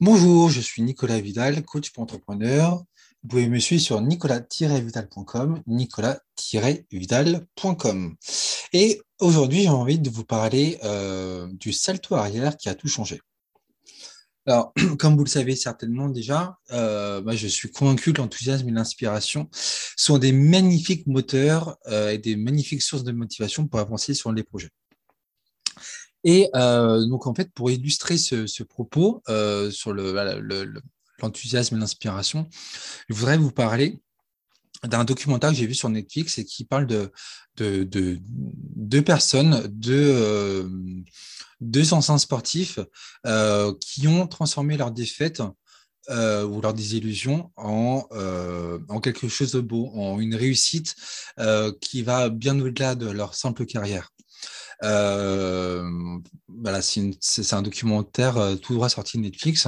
[0.00, 2.84] Bonjour, je suis Nicolas Vidal, coach pour entrepreneurs.
[3.24, 8.14] Vous pouvez me suivre sur nicolas-vidal.com, nicolas-vidal.com.
[8.72, 13.20] Et aujourd'hui, j'ai envie de vous parler euh, du salto arrière qui a tout changé.
[14.46, 19.48] Alors, comme vous le savez certainement déjà, euh, je suis convaincu que l'enthousiasme et l'inspiration
[19.52, 24.44] sont des magnifiques moteurs euh, et des magnifiques sources de motivation pour avancer sur les
[24.44, 24.70] projets.
[26.30, 32.46] Et euh, donc, en fait, pour illustrer ce, propos euh, sur l'enthousiasme et l'inspiration,
[33.08, 33.98] je voudrais vous parler
[34.84, 37.10] d'un documentaire que j'ai vu sur Netflix et qui parle de,
[37.56, 40.68] deux personnes, deux, euh,
[41.62, 42.78] deux anciens sportifs
[43.80, 45.40] qui ont transformé leur défaite
[46.10, 50.94] ou leur désillusion en quelque chose de beau, en une réussite
[51.80, 54.10] qui va bien au-delà de leur simple carrière.
[54.84, 55.82] Euh,
[56.46, 59.66] voilà, c'est un documentaire euh, tout droit sorti de Netflix.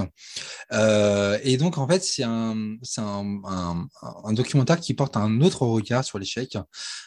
[0.73, 3.89] Euh, et donc, en fait, c'est un, un,
[4.25, 6.57] un, documentaire qui porte un autre regard sur l'échec,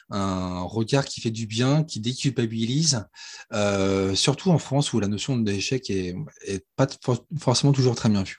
[0.10, 3.06] un regard qui fait du bien, qui déculpabilise,
[4.16, 6.88] surtout en France où la notion d'échec est, est pas
[7.40, 8.38] forcément toujours très bien vue.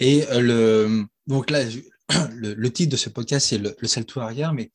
[0.00, 1.64] Et le, donc là,
[2.32, 4.70] le, le titre de ce podcast, c'est le, le salto arrière, mais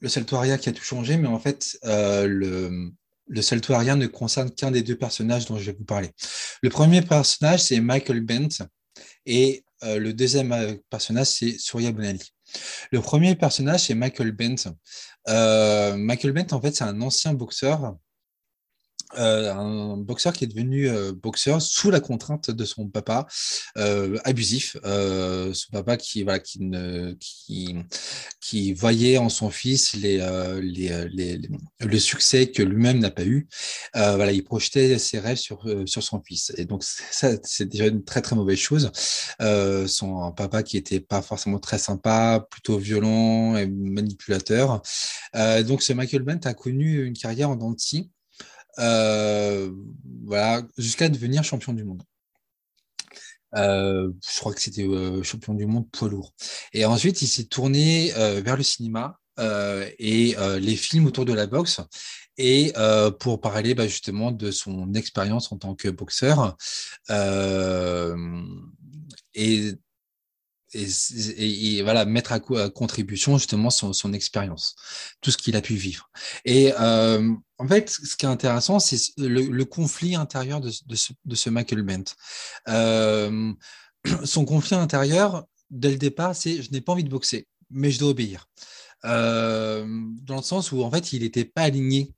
[0.00, 2.90] le salto arrière qui a tout changé, mais en fait, euh, le,
[3.30, 6.10] le salto arrière ne concerne qu'un des deux personnages dont je vais vous parler.
[6.62, 8.66] Le premier personnage, c'est Michael Bent,
[9.24, 12.20] et euh, le deuxième euh, personnage, c'est Surya Bonali.
[12.90, 14.74] Le premier personnage, c'est Michael Bent.
[15.28, 17.96] Euh, Michael Bent, en fait, c'est un ancien boxeur
[19.18, 23.26] euh, un boxeur qui est devenu euh, boxeur sous la contrainte de son papa
[23.76, 27.76] euh, abusif, son papa qui voilà qui ne qui
[28.40, 33.48] qui voyait en son fils le succès que lui-même n'a pas eu.
[33.94, 38.04] voilà, il projetait ses rêves sur sur son fils et donc ça c'est déjà une
[38.04, 38.90] très très mauvaise chose.
[39.86, 44.82] son papa qui était pas forcément très sympa, plutôt violent et manipulateur.
[45.66, 48.19] donc ce Michael Bent a connu une carrière en dentiste euh,
[48.76, 52.02] voilà, jusqu'à devenir champion du monde.
[53.56, 56.32] Euh, je crois que c'était euh, champion du monde poids lourd.
[56.72, 61.80] Et ensuite, il s'est tourné vers le cinéma et les films autour de la boxe
[62.36, 62.72] et
[63.18, 66.56] pour parler bah, justement de son expérience en tant que boxeur.
[69.34, 69.74] et
[70.74, 74.76] et, voilà mettre à, contribution justement son, son expérience,
[75.20, 76.10] tout ce qu'il a pu vivre.
[76.44, 81.34] Et euh, en fait, ce qui est intéressant, c'est le, conflit intérieur de, ce, de
[81.34, 82.04] ce Michael Bent.
[82.68, 83.52] Euh,
[84.24, 87.98] son conflit intérieur, dès le départ, c'est je n'ai pas envie de boxer, mais je
[87.98, 88.48] dois obéir.
[89.04, 89.84] Euh,
[90.22, 92.14] dans le sens où en fait, il n'était pas aligné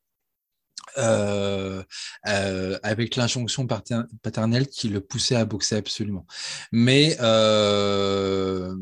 [0.99, 1.83] euh,
[2.29, 6.27] euh, avec l'injonction paternelle qui le poussait à boxer absolument.
[6.71, 8.75] Mais euh,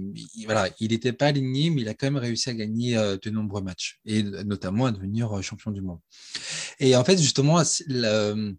[0.45, 3.31] voilà, il n'était pas aligné, mais il a quand même réussi à gagner euh, de
[3.31, 6.01] nombreux matchs et notamment à devenir euh, champion du monde.
[6.79, 8.55] Et en fait, justement, ce,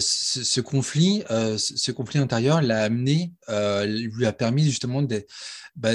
[0.00, 5.24] ce, conflit, ce conflit intérieur l'a amené, lui a permis justement de,
[5.76, 5.92] bah,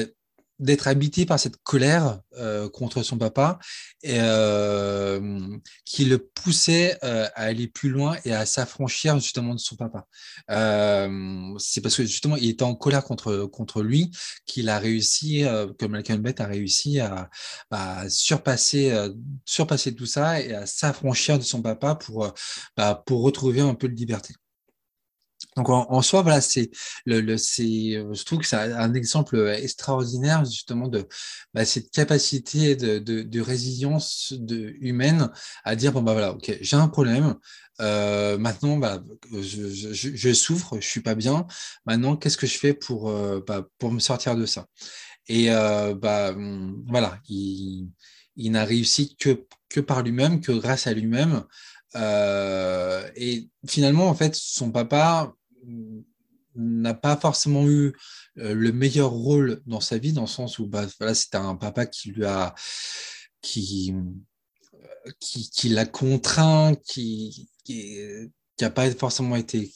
[0.61, 3.59] d'être habité par cette colère euh, contre son papa
[4.03, 9.59] et, euh, qui le poussait euh, à aller plus loin et à s'affranchir justement de
[9.59, 10.07] son papa.
[10.51, 14.11] Euh, c'est parce que justement il était en colère contre contre lui
[14.45, 15.43] qu'il a réussi,
[15.79, 17.29] comme Malcolm Bett a réussi à,
[18.09, 18.93] surpasser
[19.45, 22.31] surpasser tout ça et à s'affranchir de son papa pour
[22.77, 24.35] bah, pour retrouver un peu de liberté.
[25.57, 26.71] Donc en, soi, voilà, c'est
[27.05, 31.05] le, le euh, je trouve que c'est un exemple extraordinaire justement de
[31.53, 34.33] bah, cette capacité de, de, résilience
[34.79, 35.29] humaine
[35.65, 37.35] à dire bon bah voilà, ok, j'ai un problème.
[37.81, 39.03] Euh, maintenant, bah,
[39.33, 41.47] je, je, je, souffre, je suis pas bien.
[41.85, 44.67] Maintenant, qu'est-ce que je fais pour euh, bah, pour me sortir de ça?
[45.27, 47.89] Et euh, bah hum, voilà, il,
[48.35, 51.43] il n'a réussi que que par lui-même, que grâce à lui-même.
[51.95, 55.33] Euh, et finalement, en fait, son papa,
[56.55, 57.93] n'a pas forcément eu
[58.37, 61.55] euh, le meilleur rôle dans sa vie, dans le sens où bah, voilà, c'était un
[61.55, 62.53] papa qui lui a
[63.41, 63.93] qui,
[65.19, 67.97] qui, qui l'a contraint, qui qui
[68.59, 69.71] n'a pas forcément été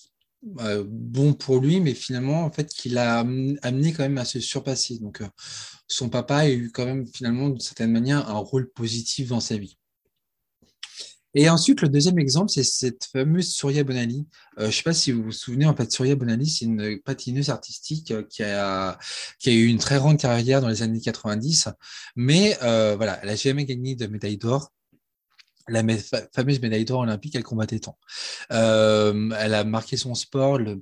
[0.59, 4.39] euh, bon pour lui, mais finalement, en fait, qui l'a amené quand même à se
[4.39, 4.99] surpasser.
[4.99, 5.27] Donc, euh,
[5.87, 9.57] son papa a eu quand même finalement, d'une certaine manière, un rôle positif dans sa
[9.57, 9.77] vie.
[11.37, 14.25] Et ensuite, le deuxième exemple, c'est cette fameuse Surya Bonali.
[14.57, 16.99] Euh, je ne sais pas si vous vous souvenez, en fait, Surya Bonali, c'est une
[16.99, 18.97] patineuse artistique euh, qui a,
[19.45, 21.67] eu une très grande carrière dans les années 90,
[22.15, 24.71] mais euh, voilà, elle n'a jamais gagné de médaille d'or.
[25.67, 25.83] La
[26.33, 27.97] fameuse médaille d'or olympique, elle combattait tant.
[28.51, 30.81] Euh, elle a marqué son sport, le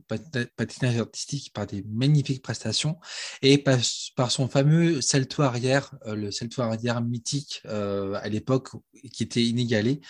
[0.55, 2.97] patinage artistique, par des magnifiques prestations
[3.41, 8.69] et par, son fameux salto arrière, euh, le salto arrière mythique euh, à l'époque
[9.13, 10.01] qui était inégalé.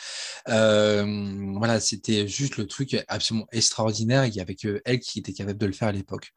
[0.47, 4.25] voilà, c'était juste le truc absolument extraordinaire.
[4.25, 6.31] Il y avait que elle qui était capable de le faire à l'époque.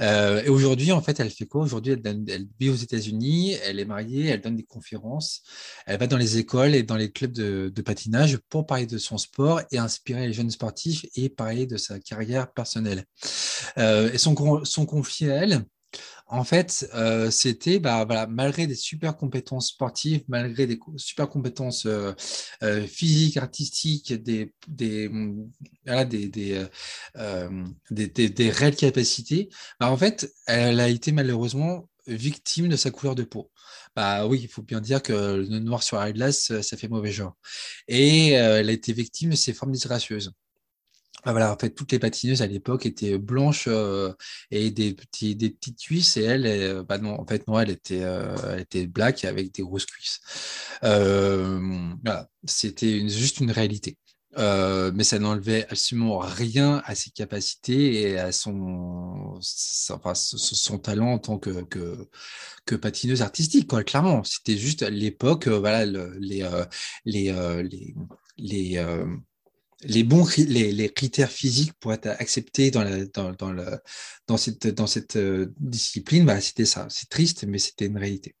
[0.00, 1.62] et aujourd'hui, en fait, elle fait quoi?
[1.62, 5.42] Aujourd'hui, elle, vit aux États-Unis, elle est mariée, elle donne des conférences,
[5.86, 8.98] elle va dans les écoles et dans les clubs de de, patinage pour parler de
[8.98, 13.04] son sport et inspirer les jeunes sportifs et parler de sa carrière personnelle.
[13.78, 15.64] Euh, et son, son conflit à elle,
[16.26, 21.86] en fait, euh, c'était bah, voilà, malgré des super compétences sportives, malgré des super compétences
[21.86, 22.12] euh,
[22.86, 25.10] physiques, artistiques, des, des,
[25.86, 26.66] voilà, des, des,
[27.90, 29.48] des, des, réelles capacités,
[29.80, 33.50] bah, en fait, elle a été malheureusement victime de sa couleur de peau.
[33.98, 37.10] Bah oui, il faut bien dire que le noir sur la glace, ça fait mauvais
[37.10, 37.36] genre.
[37.88, 40.32] Et euh, elle a été victime de ses formes disgracieuses.
[41.24, 44.12] Bah voilà, en fait, toutes les patineuses à l'époque étaient blanches euh,
[44.52, 47.98] et des, petits, des petites cuisses, et elle, euh, bah en fait, non, elle était,
[47.98, 50.20] elle était black avec des grosses cuisses.
[50.80, 53.98] voilà, c'était juste une réalité.
[54.36, 59.40] Euh, mais ça n'enlevait absolument rien à ses capacités et à son,
[59.90, 61.64] enfin, son talent en tant que,
[62.66, 64.22] que, patineuse artistique, quoi, clairement.
[64.24, 66.64] C'était juste l'époque, euh, voilà, les, euh,
[67.06, 67.32] les,
[67.62, 67.94] les,
[68.36, 68.96] les,
[69.84, 73.54] les bons les, critères physiques pour être acceptés dans, la, dans, dans,
[74.26, 76.88] dans cette, dans cette euh, discipline, bah, c'était ça.
[76.90, 78.34] C'est triste, mais c'était une réalité.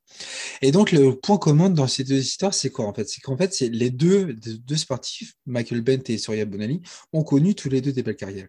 [0.62, 3.08] Et donc, le point commun dans ces deux histoires, c'est quoi en fait?
[3.08, 6.80] C'est qu'en fait, c'est les deux, deux sportifs, Michael Bent et Soria Bonali,
[7.12, 8.48] ont connu tous les deux des belles carrières.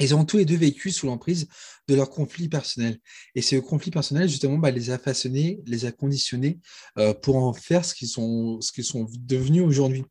[0.00, 1.46] Ils ont tous les deux vécu sous l'emprise
[1.86, 2.98] de leur conflit personnel.
[3.36, 6.58] Et ce conflit personnel, justement, bah, les a façonnés, les a conditionnés
[6.98, 10.04] euh, pour en faire ce qu'ils sont, ce qu'ils sont devenus aujourd'hui.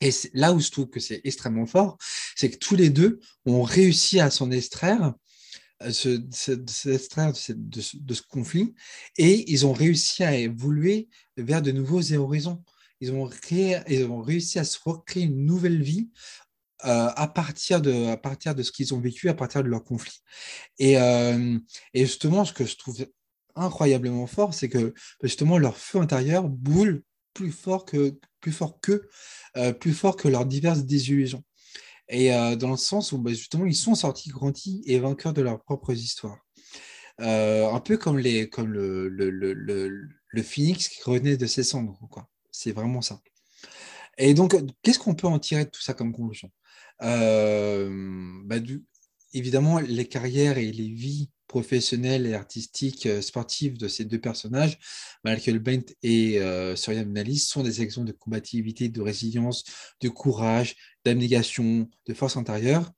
[0.00, 1.98] Et là où je trouve que c'est extrêmement fort,
[2.36, 5.14] c'est que tous les deux ont réussi à s'en extraire,
[5.82, 8.74] euh, se, extraire de, ce, conflit,
[9.16, 12.62] et ils ont réussi à évoluer vers de nouveaux horizons.
[13.00, 13.30] Ils ont,
[13.88, 16.10] ils ont réussi à se recréer une nouvelle vie
[16.84, 19.84] euh, à, partir de, à partir de ce qu'ils ont vécu, à partir de leur
[19.84, 20.20] conflit.
[20.78, 21.58] Et, euh,
[21.94, 23.06] et justement, ce que je trouve
[23.56, 27.02] incroyablement fort, c'est que justement leur feu intérieur boule
[27.34, 29.08] plus fort que, plus fort que,
[29.56, 31.44] euh, plus fort que leurs diverses désillusions.
[32.08, 35.42] Et euh, dans le sens où bah, justement ils sont sortis grandis et vainqueurs de
[35.42, 36.38] leurs propres histoires.
[37.20, 41.64] Euh, un peu comme, les, comme le, le, le, le, phoenix qui revenait de ses
[41.64, 41.98] cendres.
[42.10, 42.28] Quoi.
[42.52, 43.20] C'est vraiment ça.
[44.18, 46.50] Et donc, qu'est-ce qu'on peut en tirer de tout ça comme conclusion?
[47.00, 48.58] Bah,
[49.32, 54.78] Évidemment, les carrières et les vies professionnelle et artistique euh, sportive de ces deux personnages,
[55.24, 57.04] Michael Bent et euh, Surya
[57.38, 59.64] sont des exemples de combativité, de résilience,
[60.00, 62.92] de courage, d'abnégation, de force intérieure.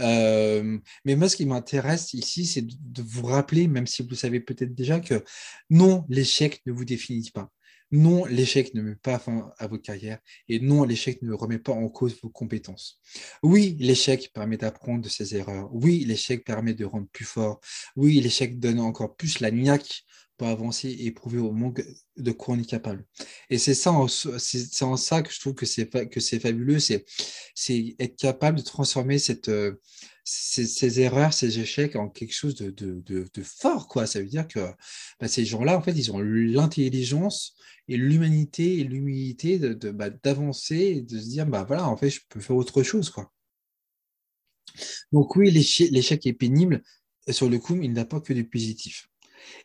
[0.00, 4.40] Euh, mais moi, ce qui m'intéresse ici, c'est de vous rappeler, même si vous savez
[4.40, 5.24] peut-être déjà, que
[5.70, 7.50] non, l'échec ne vous définit pas.
[7.90, 10.18] Non, l'échec ne met pas fin à votre carrière
[10.48, 13.00] et non, l'échec ne remet pas en cause vos compétences.
[13.42, 15.70] Oui, l'échec permet d'apprendre de ses erreurs.
[15.72, 17.60] Oui, l'échec permet de rendre plus fort.
[17.96, 20.04] Oui, l'échec donne encore plus la niaque
[20.36, 21.82] pour avancer et prouver au monde
[22.16, 23.04] de quoi on est capable.
[23.50, 23.92] Et c'est ça,
[24.38, 27.04] c'est en ça que je trouve que c'est fabuleux, c'est
[27.54, 29.50] c'est être capable de transformer cette
[30.30, 34.06] ces, erreurs, ces échecs en quelque chose de, de, de, fort, quoi.
[34.06, 34.60] Ça veut dire que
[35.18, 37.56] bah, ces gens-là, en fait, ils ont l'intelligence
[37.88, 42.20] et l'humanité et l'humilité bah, d'avancer et de se dire, bah voilà, en fait, je
[42.28, 43.32] peux faire autre chose, quoi.
[45.12, 46.82] Donc oui, l'échec est pénible.
[47.30, 49.08] Sur le coup, il n'a pas que du positif.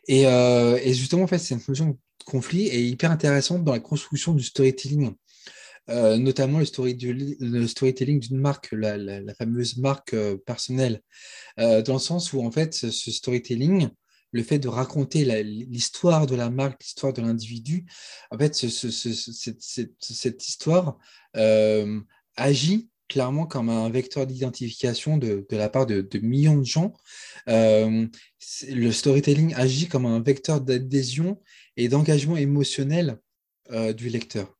[0.08, 3.80] Et, euh, et justement, en fait, cette notion de conflit est hyper intéressante dans la
[3.80, 5.14] construction du storytelling.
[5.90, 11.02] Euh, notamment le, story le storytelling d'une marque, la, la, fameuse marque euh, personnelle,
[11.60, 13.88] euh, dans le sens où en fait ce storytelling,
[14.32, 17.84] le fait de raconter l'histoire de la marque, l'histoire de l'individu,
[18.30, 18.90] en fait ce, ce,
[20.00, 20.98] cette, histoire
[22.36, 26.94] agit clairement comme un vecteur d'identification de, la part de millions de gens.
[27.46, 31.40] le storytelling agit comme un vecteur d'adhésion
[31.76, 33.20] et d'engagement émotionnel
[33.70, 34.52] du lecteur.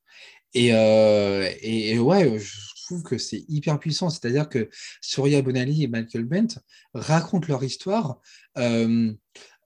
[0.56, 4.10] Euh, et, et, ouais, je trouve que c'est hyper puissant.
[4.10, 4.68] C'est-à-dire que
[5.00, 6.60] Surya Bonali et Michael Bent
[6.94, 8.20] racontent leur histoire,
[8.58, 9.12] euh,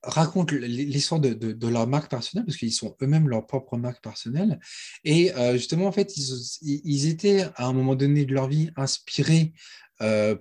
[0.02, 4.58] racontent l'histoire de, de, leur marque personnelle, parce qu'ils sont eux-mêmes leur propre marque personnelle.
[5.04, 9.52] Et euh, justement, en fait, ils, étaient à un moment donné de leur vie inspirés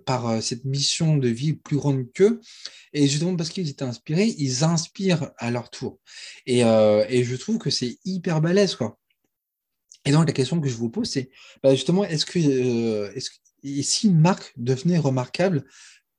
[0.06, 2.40] par cette mission de vie plus grande qu'eux.
[2.94, 5.98] Et justement, parce qu'ils étaient inspirés, ils inspirent à leur tour.
[6.46, 9.00] Et, et je trouve que c'est hyper balèze, quoi.
[10.06, 11.30] Et donc, la question que je vous pose, c'est
[11.62, 13.32] bah, justement, est-ce que, euh, est-ce
[13.64, 15.66] et si une marque devenait remarquable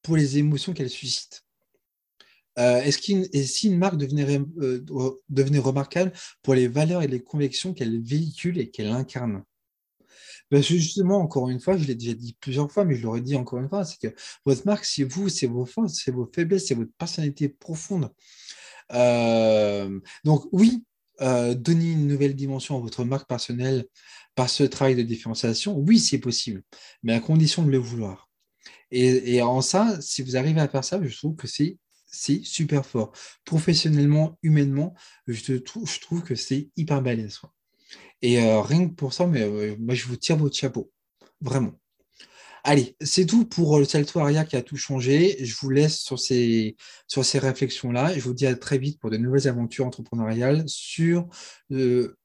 [0.02, 1.44] pour les émotions qu'elle suscite?
[2.58, 2.98] Euh, est-ce
[3.32, 4.84] et si une marque devenait, euh,
[5.28, 9.44] devenait remarquable pour les valeurs et les convictions qu'elle véhicule et qu'elle incarne?
[10.50, 13.36] Ben, justement, encore une fois, je l'ai déjà dit plusieurs fois, mais je l'aurais dit
[13.36, 16.66] encore une fois, c'est que votre marque, c'est vous, c'est vos forces, c'est vos faiblesses,
[16.66, 18.10] c'est votre personnalité profonde.
[20.24, 20.84] Donc oui,
[21.20, 23.86] euh, donner une nouvelle dimension à votre marque personnelle
[24.34, 26.62] par ce travail de différenciation, oui, c'est possible,
[27.02, 28.28] mais à condition de le vouloir.
[28.90, 31.78] Et, en ça, si vous arrivez à faire ça, je trouve que c'est
[32.42, 33.12] super fort.
[33.44, 34.94] Professionnellement, humainement,
[35.26, 37.40] je, trouve, que c'est hyper balèze.
[38.22, 40.90] Et euh, rien que pour ça, mais euh, je vous tire votre chapeau.
[41.40, 41.72] Vraiment.
[42.64, 45.36] Allez, c'est tout pour euh, le Salto Aria qui a tout changé.
[45.44, 46.76] Je vous laisse sur ces,
[47.34, 48.14] réflexions-là.
[48.14, 51.28] Je vous dis à très vite pour de nouvelles aventures entrepreneuriales sur
[51.68, 52.16] le,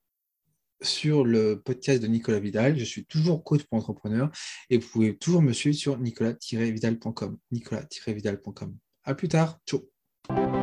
[0.81, 1.25] sur
[1.63, 2.77] podcast de Nicolas Vidal.
[2.77, 4.31] Je suis toujours coach pour entrepreneurs
[4.69, 7.37] et vous pouvez toujours me suivre sur nicolas-vidal.com.
[7.51, 8.77] Nicolas-vidal.com.
[9.03, 9.59] À plus tard.
[9.67, 10.62] Ciao.